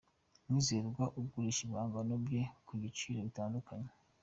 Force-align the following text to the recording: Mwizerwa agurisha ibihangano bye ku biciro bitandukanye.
Mwizerwa 0.49 1.03
agurisha 1.19 1.61
ibihangano 1.65 2.13
bye 2.23 2.41
ku 2.65 2.73
biciro 2.81 3.19
bitandukanye. 3.27 3.91